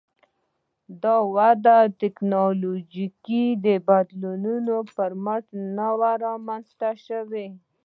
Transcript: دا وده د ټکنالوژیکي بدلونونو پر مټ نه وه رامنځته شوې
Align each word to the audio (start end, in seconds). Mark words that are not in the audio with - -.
دا 1.03 1.15
وده 1.35 1.77
د 1.89 1.93
ټکنالوژیکي 2.01 3.45
بدلونونو 3.89 4.75
پر 4.95 5.11
مټ 5.25 5.45
نه 5.77 5.89
وه 5.99 6.11
رامنځته 6.25 6.89
شوې 7.05 7.47